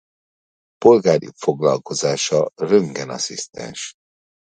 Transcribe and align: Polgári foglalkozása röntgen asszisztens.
Polgári 0.77 1.29
foglalkozása 1.35 2.51
röntgen 2.55 3.09
asszisztens. 3.09 3.93